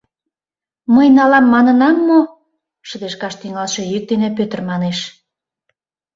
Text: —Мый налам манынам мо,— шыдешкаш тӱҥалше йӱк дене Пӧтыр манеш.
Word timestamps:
—Мый 0.95 1.07
налам 1.17 1.45
манынам 1.53 1.95
мо,— 2.07 2.19
шыдешкаш 2.87 3.33
тӱҥалше 3.41 3.81
йӱк 3.91 4.03
дене 4.11 4.29
Пӧтыр 4.37 4.59
манеш. 4.69 4.99